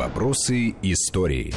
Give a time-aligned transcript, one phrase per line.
[0.00, 1.52] Вопросы истории.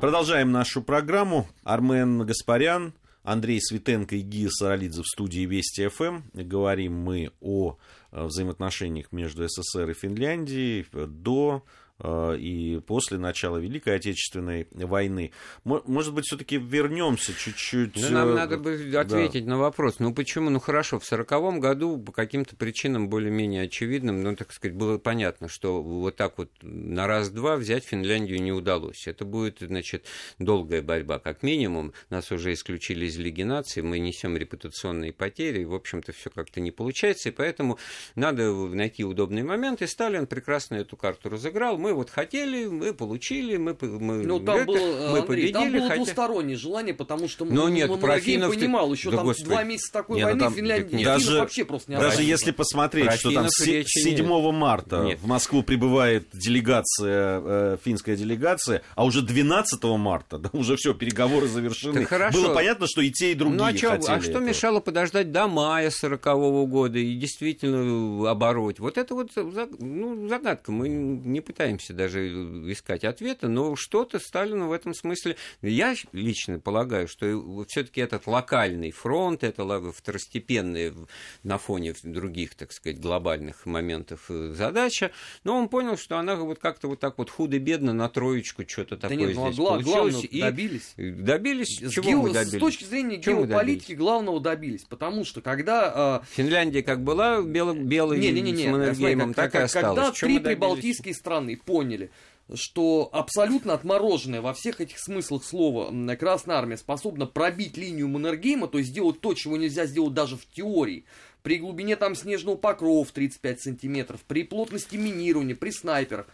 [0.00, 1.46] Продолжаем нашу программу.
[1.64, 2.94] Армен Гаспарян,
[3.24, 6.22] Андрей Светенко и Гия Саралидзе в студии Вести ФМ.
[6.32, 7.76] Говорим мы о
[8.10, 11.62] э, взаимоотношениях между СССР и Финляндией до
[12.04, 15.32] и после начала Великой Отечественной войны.
[15.64, 17.96] Может быть, все-таки вернемся чуть-чуть.
[17.96, 19.50] Ну, нам э, надо бы ответить да.
[19.52, 20.00] на вопрос.
[20.00, 20.50] Ну почему?
[20.50, 25.48] Ну хорошо, в сороковом году по каким-то причинам более-менее очевидным, ну так сказать, было понятно,
[25.48, 29.06] что вот так вот на раз-два взять Финляндию не удалось.
[29.06, 30.06] Это будет, значит,
[30.38, 31.92] долгая борьба, как минимум.
[32.10, 36.60] Нас уже исключили из Лиги наций, мы несем репутационные потери, и, в общем-то, все как-то
[36.60, 37.78] не получается, и поэтому
[38.16, 41.78] надо найти удобный момент, и Сталин прекрасно эту карту разыграл.
[41.78, 45.52] Мы вот хотели, мы получили, мы, мы, ну, там это, было, мы Андрей, победили.
[45.52, 45.96] Там было хотя...
[45.96, 49.48] двустороннее желание, потому что Но нет, Монаргин понимал, еще да, там господи.
[49.48, 52.50] два месяца такой нет, ну войны там, Финляндия нет, даже, вообще просто не Даже если
[52.50, 53.84] посмотреть, про что там 7
[54.16, 54.54] нет.
[54.54, 55.18] марта нет.
[55.20, 61.48] в Москву прибывает делегация, э, финская делегация, а уже 12 марта, да, уже все, переговоры
[61.48, 62.06] завершены.
[62.32, 64.42] Было понятно, что и те, и другие ну, а, чё, а что этого.
[64.42, 68.78] мешало подождать до мая 40 -го года и действительно обороть?
[68.80, 70.72] Вот это вот ну, загадка.
[70.72, 72.28] Мы не пытаемся пытаемся даже
[72.70, 75.36] искать ответы, но что-то Сталину в этом смысле...
[75.60, 79.62] Я лично полагаю, что все-таки этот локальный фронт, это
[79.92, 80.94] второстепенная
[81.42, 85.12] на фоне других, так сказать, глобальных моментов э, задача,
[85.44, 89.08] но он понял, что она вот как-то вот так вот худо-бедно на троечку что-то да
[89.08, 90.24] такое нет, ну, здесь гла- получилось.
[90.24, 90.94] И добились.
[90.96, 91.80] Добились?
[91.80, 92.22] С, чего гео...
[92.22, 92.56] мы добились?
[92.56, 96.20] С точки зрения Чего геополитики главного добились, потому что когда...
[96.22, 96.26] Э...
[96.34, 99.96] Финляндия как была бело- белой не, не, не, не, с Маннергеймом, так и осталась.
[99.96, 102.10] Когда три прибалтийские страны поняли,
[102.54, 108.78] что абсолютно отмороженная во всех этих смыслах слова Красная Армия способна пробить линию Маннергейма, то
[108.78, 111.04] есть сделать то, чего нельзя сделать даже в теории,
[111.42, 116.26] при глубине там снежного покрова в 35 сантиметров, при плотности минирования, при снайперах.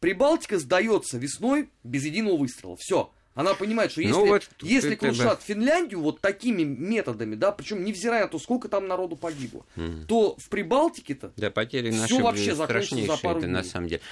[0.00, 2.76] Прибалтика сдается весной без единого выстрела.
[2.78, 3.10] Все.
[3.34, 5.44] Она понимает, что ну если, ну, вот, если крушат да.
[5.44, 10.06] Финляндию вот такими методами, да, причем невзирая на то, сколько там народу погибло, mm.
[10.06, 13.56] то в Прибалтике-то да, потери все вообще закончится за пару это, дней.
[13.56, 14.02] на самом деле.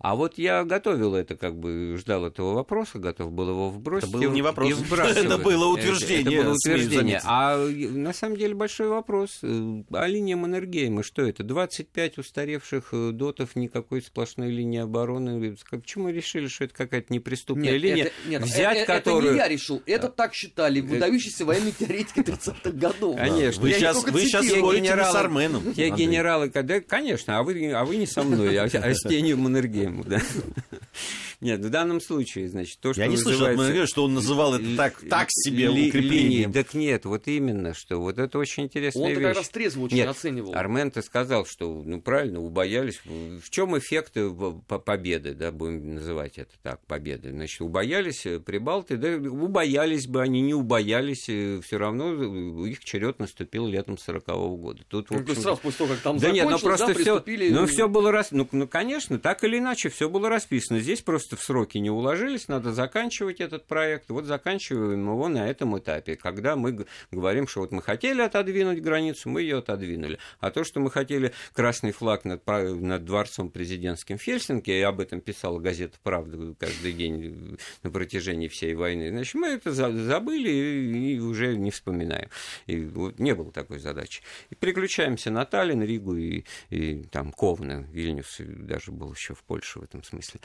[0.00, 4.08] А вот я готовил это, как бы ждал этого вопроса, готов был его вбросить.
[4.08, 6.38] Это был не вопрос, это было утверждение.
[6.38, 7.20] Это, было утверждение.
[7.24, 9.40] А на самом деле большой вопрос.
[9.42, 11.42] А линия Маннергейма, что это?
[11.42, 15.56] 25 устаревших э, дотов, никакой сплошной линии обороны.
[15.68, 18.04] Почему решили, что это какая-то неприступная нет, линия?
[18.04, 19.22] Это, нет, Взять это, которую...
[19.24, 23.16] это не я решил, это так считали выдающиеся военные теоретики 30-х годов.
[23.16, 23.62] Конечно.
[23.62, 25.74] Вы сейчас, вы сейчас спорите с Арменом.
[25.74, 30.04] Те генералы, конечно, а вы, а вы не со мной, а, а с тенью Маннергейма
[30.04, 30.20] да.
[31.40, 34.76] Нет, в данном случае, значит, то, что Я не слышал от что он называл это
[34.76, 36.52] так, так себе укреплением.
[36.52, 39.18] Так нет, вот именно, что вот это очень интересная он вещь.
[39.18, 40.54] Он как раз трезво очень нет, оценивал.
[40.54, 43.00] Армен ты сказал, что, ну, правильно, убоялись.
[43.04, 44.16] В чем эффект
[44.84, 47.30] победы, да, будем называть это так, победы?
[47.30, 52.84] Значит, убоялись э, прибалты, да, убоялись бы они, не убоялись, э, все равно э, их
[52.84, 54.82] черед наступил летом 40-го года.
[54.88, 57.66] Тут, в общем, сразу после того, как там да нет, ну просто да, все, ну,
[57.66, 60.80] все было раз, ну, ну, конечно, так или иначе, все было расписано.
[60.80, 64.08] Здесь просто просто в сроки не уложились, надо заканчивать этот проект.
[64.08, 69.28] Вот заканчиваем его на этом этапе, когда мы говорим, что вот мы хотели отодвинуть границу,
[69.28, 70.18] мы ее отодвинули.
[70.40, 75.00] А то, что мы хотели красный флаг над, над дворцом президентским в Хельсинки, и об
[75.00, 81.18] этом писала газета «Правда» каждый день на протяжении всей войны, значит, мы это забыли и
[81.20, 82.30] уже не вспоминаем.
[82.66, 84.22] И вот не было такой задачи.
[84.50, 89.80] И переключаемся на Таллин, Ригу и, и там Ковна, Вильнюс, даже был еще в Польше
[89.80, 90.40] в этом смысле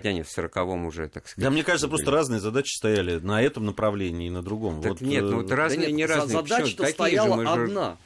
[0.00, 1.44] хотя они в сороковом уже, так сказать.
[1.44, 1.96] Да, мне кажется, были.
[1.96, 4.80] просто разные задачи стояли на этом направлении и на другом.
[4.80, 6.42] Так вот, нет, ну вот разные, да нет, не разные.
[6.42, 7.98] Задача-то стояла же, одна.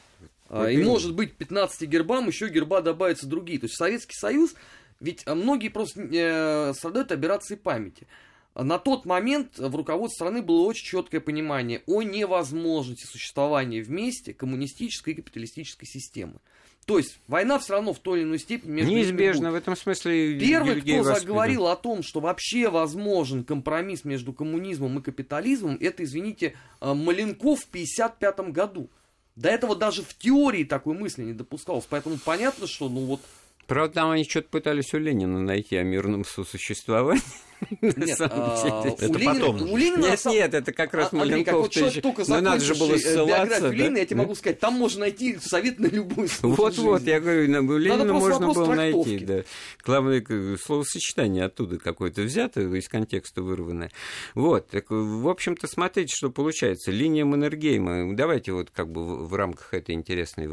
[0.49, 3.59] Вот и может быть 15 гербам еще герба добавятся другие.
[3.59, 4.55] То есть Советский Союз,
[5.01, 8.07] ведь многие просто э, страдают операцией памяти.
[8.55, 15.13] На тот момент в руководстве страны было очень четкое понимание о невозможности существования вместе коммунистической
[15.13, 16.35] и капиталистической системы.
[16.87, 20.39] То есть война все равно в той или иной степени между Неизбежно в этом смысле.
[20.39, 26.55] Первый, кто заговорил о том, что вообще возможен компромисс между коммунизмом и капитализмом, это, извините,
[26.81, 28.91] э, Маленков в 1955 году.
[29.37, 31.87] До этого даже в теории такой мысли не допускалось.
[31.89, 33.21] Поэтому понятно, что ну вот
[33.67, 37.23] Правда, там они что-то пытались у Ленина найти о мирном сосуществовании.
[37.81, 39.73] Нет, а, это Ленина, потом.
[39.73, 40.33] У Ленина нет, сам...
[40.33, 41.55] нет, это как раз а, Маленков.
[41.55, 43.61] вот человек только Но надо же было ссылаться.
[43.61, 43.69] Да?
[43.71, 47.79] Ленина, я тебе могу сказать, там можно найти совет на любую Вот-вот, я говорю, на
[47.79, 49.19] Ленина можно было найти.
[49.19, 49.43] Да.
[49.85, 50.25] Главное,
[50.57, 53.91] словосочетание оттуда какое-то взято, из контекста вырванное.
[54.35, 56.91] Вот, так, в общем-то, смотрите, что получается.
[56.91, 60.49] Линия Маннергейма, давайте вот как бы в рамках этой интересной,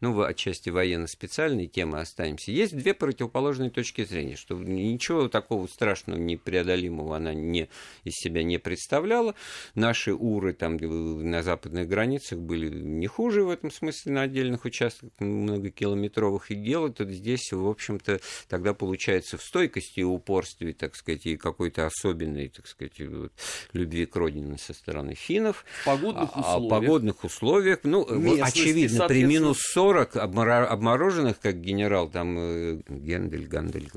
[0.00, 2.52] ну, отчасти военно-специальной темы останемся.
[2.52, 7.68] Есть две противоположные точки зрения, что ничего такого страшного непреодолимого она не,
[8.04, 9.34] из себя не представляла.
[9.74, 15.10] Наши уры там на западных границах были не хуже в этом смысле на отдельных участках
[15.18, 16.50] многокилометровых.
[16.50, 21.36] И дело тут здесь, в общем-то, тогда получается в стойкости и упорстве, так сказать, и
[21.36, 23.32] какой-то особенной, так сказать, вот,
[23.72, 25.64] любви к родине со стороны финнов.
[25.82, 26.72] В погодных условиях.
[26.72, 32.80] А, а погодных условиях, ну, Местности, очевидно, при минус 40 обмороженных, как генерал там э,
[32.88, 33.90] Гендель, Гандель,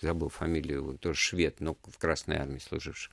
[0.00, 3.12] забыл фамилию, тоже швед, но в Красной Армии служивший.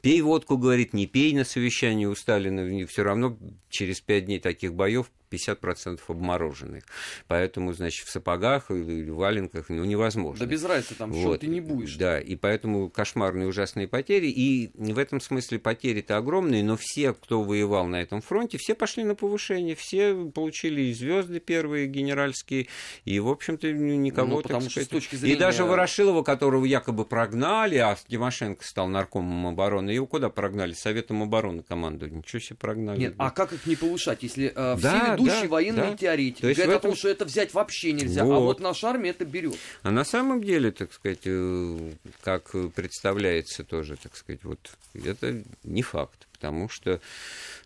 [0.00, 3.38] Пей водку, говорит, не пей на совещании у Сталина, все равно
[3.68, 6.84] через пять дней таких боев 50% обмороженных.
[7.28, 10.44] Поэтому, значит, в сапогах или в валенках ну, невозможно.
[10.44, 11.40] Да без разницы, там вот.
[11.40, 11.96] ты не будешь.
[11.96, 14.26] Да, и поэтому кошмарные ужасные потери.
[14.26, 19.04] И в этом смысле потери-то огромные, но все, кто воевал на этом фронте, все пошли
[19.04, 22.68] на повышение, все получили звезды первые генеральские,
[23.04, 24.90] и, в общем-то, никого, ну, так сказать...
[25.10, 25.34] Зрения...
[25.34, 30.72] И даже Ворошилова, которого якобы прогнали, а Тимошенко стал наркомом обороны, его куда прогнали?
[30.72, 32.08] Советом обороны команду.
[32.08, 32.98] Ничего себе прогнали.
[32.98, 35.96] Нет, а как их не повышать, если э, да, ведущий да, военный да.
[35.96, 36.40] теоретик.
[36.40, 36.90] То есть говорят этом...
[36.90, 38.36] о том, что это взять вообще нельзя, вот.
[38.36, 39.56] а вот наша армия это берет.
[39.82, 41.92] А на самом деле, так сказать, э,
[42.22, 44.58] как представляется тоже, так сказать, вот
[44.94, 47.00] это не факт, потому что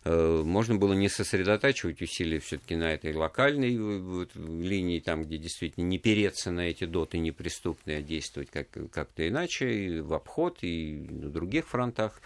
[0.05, 5.37] э, можно было не сосредотачивать усилия все-таки на этой локальной э, вот, линии, там, где
[5.37, 10.59] действительно не переться на эти доты неприступные, а действовать как- как-то иначе, и в обход,
[10.61, 12.21] и на других фронтах.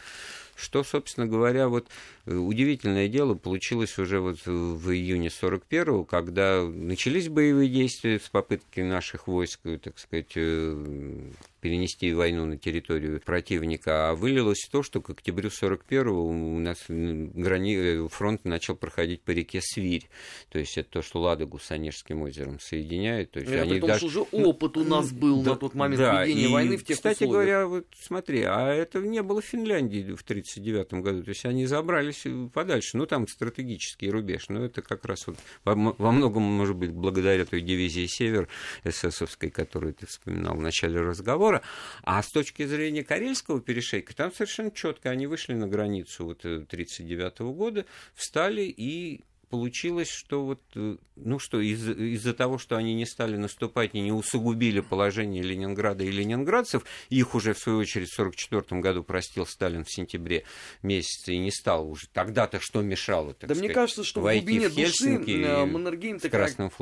[0.55, 1.87] Что, собственно говоря, вот
[2.25, 9.27] удивительное дело получилось уже вот в июне 41-го, когда начались боевые действия с попыткой наших
[9.27, 11.31] войск, так сказать, э,
[11.63, 17.77] перенести войну на территорию противника, а вылилось то, что к октябрю 41-го у нас грани...
[17.77, 20.09] Э, фронт начал проходить по реке Свирь.
[20.49, 23.31] То есть это то, что Ладогу с Онежским озером соединяет.
[23.31, 24.05] То есть это они даже...
[24.05, 26.97] уже опыт у нас был да, на тот момент да, ведения и, войны в тех
[26.97, 27.33] Кстати условиях.
[27.33, 31.23] говоря, вот смотри, а это не было в Финляндии в 1939 году.
[31.23, 31.65] То есть они
[32.13, 32.97] забрались подальше.
[32.97, 34.49] Ну, там стратегический рубеж.
[34.49, 38.47] Но это как раз вот во, во многом, может быть, благодаря той дивизии «Север»
[38.83, 41.61] эсэсовской, которую ты вспоминал в начале разговора, разговора.
[42.03, 47.33] А с точки зрения Карельского перешейка, там совершенно четко они вышли на границу вот 1939
[47.39, 52.93] э, года, встали и получилось, что вот, э, ну что, из- из-за того, что они
[52.93, 58.09] не стали наступать и не усугубили положение Ленинграда и ленинградцев, их уже, в свою очередь,
[58.09, 60.43] в 1944 году простил Сталин в сентябре
[60.81, 62.07] месяце и не стал уже.
[62.13, 66.29] Тогда-то что мешало, так Да сказать, мне кажется, что в глубине в души э, Маннергейм-то,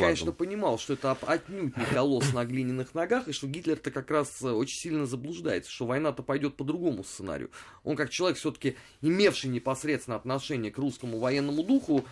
[0.06, 4.42] конечно, понимал, что это отнюдь не колосс на глиняных ногах, и что Гитлер-то как раз
[4.42, 7.52] э, очень сильно заблуждается, что война-то пойдет по другому сценарию.
[7.84, 12.06] Он, как человек, все-таки имевший непосредственно отношение к русскому военному духу,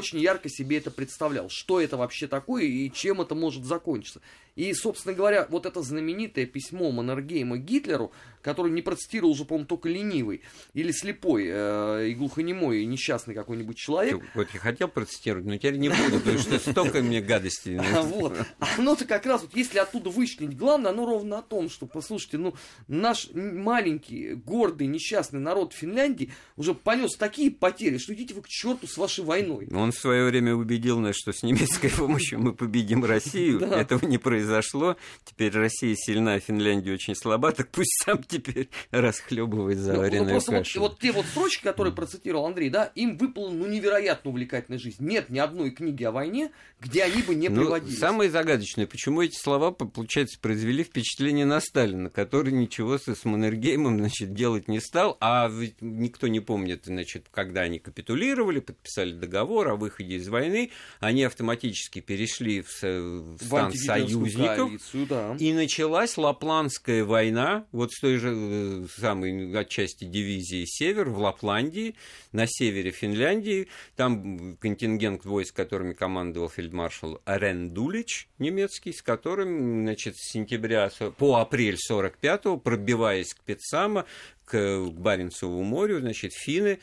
[0.00, 4.20] очень ярко себе это представлял, что это вообще такое и чем это может закончиться.
[4.56, 8.12] И, собственно говоря, вот это знаменитое письмо Маннергейма Гитлеру,
[8.42, 10.42] который не процитировал уже, по-моему, только ленивый
[10.74, 14.22] или слепой э, и глухонемой и несчастный какой-нибудь человек.
[14.34, 17.78] Вот я хотел процитировать, но теперь не буду, потому что столько мне гадостей.
[18.00, 18.34] Вот.
[18.78, 22.54] Оно-то как раз, вот если оттуда вычленить, главное, оно ровно о том, что, послушайте, ну,
[22.88, 28.86] наш маленький, гордый, несчастный народ Финляндии уже понес такие потери, что идите вы к черту
[28.86, 29.68] с вашей войной.
[29.80, 33.60] Он в свое время убедил нас, что с немецкой помощью мы победим Россию.
[33.60, 34.96] Этого не произошло.
[35.24, 40.80] Теперь Россия сильна, а Финляндия очень слаба, так пусть сам теперь расхлебывает заваренную ну, кашу.
[40.80, 45.04] Вот, вот те вот строчки, которые процитировал Андрей, да, им выпала ну, невероятно увлекательная жизнь.
[45.04, 47.98] Нет ни одной книги о войне, где они бы не ну, приводились.
[47.98, 54.34] Самое загадочное, почему эти слова, получается, произвели впечатление на Сталина, который ничего с Маннергеймом, значит,
[54.34, 59.76] делать не стал, а ведь никто не помнит, значит, когда они капитулировали, подписали договор о
[59.76, 64.70] выходе из войны, они автоматически перешли в, в стан союзников,
[65.08, 65.36] да.
[65.38, 71.94] и началась Лапландская война, вот с той же э, самой отчасти дивизии «Север» в Лапландии,
[72.32, 73.68] на севере Финляндии.
[73.96, 81.36] Там контингент войск, которыми командовал фельдмаршал Рен Дулич, немецкий, с которым значит, с сентября по
[81.36, 84.06] апрель 45-го, пробиваясь к Петсама,
[84.44, 86.78] к Баренцеву морю, значит, финны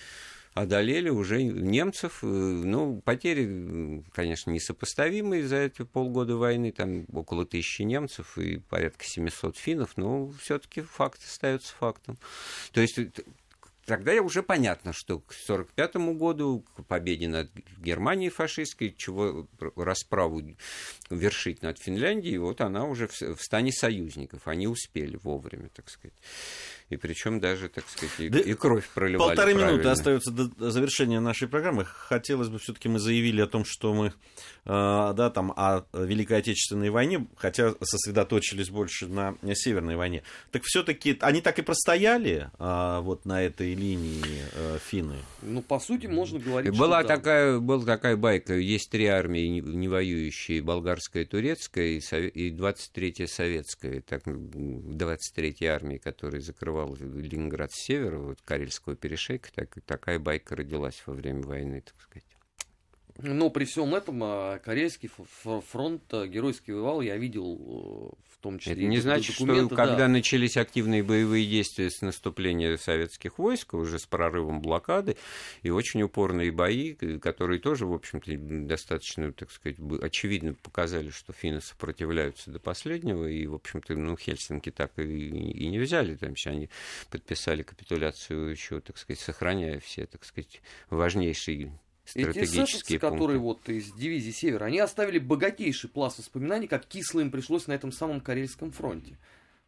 [0.62, 2.20] одолели уже немцев.
[2.24, 9.06] Э, ну, потери, конечно, несопоставимые за эти полгода войны, там около тысячи немцев и порядка
[9.06, 12.18] 700 финнов, но все-таки факт остается фактом.
[12.72, 13.00] То есть
[13.86, 20.42] тогда уже понятно, что к 1945 году, к победе над Германией фашистской, чего расправу
[21.10, 24.48] вершить над Финляндией, вот она уже в стане союзников.
[24.48, 26.18] Они успели вовремя, так сказать
[26.90, 29.30] и причем даже, так сказать, и, да и кровь проливали.
[29.30, 29.72] Полторы правильно.
[29.74, 31.84] минуты остается до завершения нашей программы.
[31.84, 34.12] Хотелось бы все-таки мы заявили о том, что мы, э,
[34.66, 40.24] да, там, о Великой Отечественной войне, хотя сосредоточились больше на Северной войне.
[40.52, 45.18] Так все-таки они так и простояли э, вот на этой линии э, финны?
[45.42, 47.60] Ну, по сути, можно говорить, была что такая, да.
[47.60, 48.54] Была такая байка.
[48.54, 56.77] Есть три армии не воюющие, болгарская, турецкая и 23-я советская, так, 23-я армия, которая закрывала
[56.78, 62.00] атаковал Ленинград с севера, вот Карельского перешейка, так, такая байка родилась во время войны, так
[62.02, 62.37] сказать.
[63.20, 65.10] Но при всем этом а, Корейский
[65.72, 68.74] фронт а, геройски воевал, я видел э, в том числе.
[68.74, 70.08] Это не значит, что когда да.
[70.08, 75.18] начались активные боевые действия с наступления советских войск, уже с прорывом блокады,
[75.64, 81.62] и очень упорные бои, которые тоже, в общем-то, достаточно, так сказать, очевидно показали, что финны
[81.62, 86.52] сопротивляются до последнего, и, в общем-то, ну, Хельсинки так и, и не взяли, там все
[86.52, 86.70] они
[87.10, 91.72] подписали капитуляцию еще, так сказать, сохраняя все, так сказать, важнейшие
[92.16, 97.32] эти эсэсовцы, которые вот из дивизии Север, они оставили богатейший пласт воспоминаний, как кисло им
[97.32, 99.18] пришлось на этом самом Карельском фронте.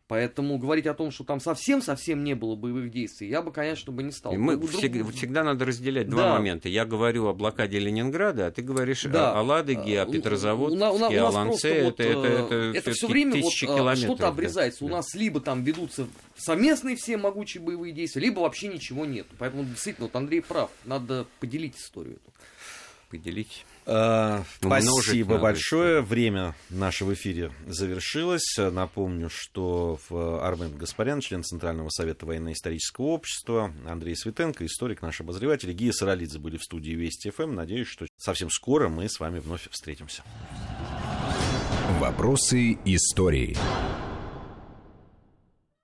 [0.09, 4.01] Поэтому говорить о том, что там совсем-совсем не было боевых действий, я бы, конечно, бы
[4.01, 4.33] не стал.
[4.33, 4.71] И мы друг...
[4.71, 6.15] всегда, всегда надо разделять да.
[6.15, 6.67] два момента.
[6.67, 9.33] Я говорю о блокаде Ленинграда, а ты говоришь да.
[9.33, 11.69] о, о Ладоге, о Петрозаводске, у, у, у о Ланце.
[11.69, 14.79] Это, вот, это, это, это, это все время вот, а, что-то обрезается.
[14.79, 14.85] Да.
[14.87, 19.27] У нас либо там ведутся совместные все могучие боевые действия, либо вообще ничего нет.
[19.37, 22.33] Поэтому действительно, вот Андрей прав, надо поделить историю эту.
[23.11, 23.63] Поделить.
[23.89, 26.01] Uh, спасибо большое.
[26.01, 28.55] Время в нашем эфире завершилось.
[28.57, 35.91] Напомню, что Армен Гаспарян, член Центрального совета военно-исторического общества, Андрей Светенко, историк, наш обозреватель, Гия
[35.91, 37.55] Саралидзе были в студии Вести ФМ.
[37.55, 40.21] Надеюсь, что совсем скоро мы с вами вновь встретимся.
[41.99, 43.57] Вопросы истории.